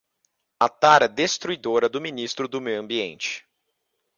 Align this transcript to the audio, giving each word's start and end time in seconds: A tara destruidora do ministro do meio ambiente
A 0.59 0.67
tara 0.67 1.07
destruidora 1.07 1.87
do 1.87 2.01
ministro 2.01 2.47
do 2.47 2.59
meio 2.59 2.79
ambiente 2.79 3.45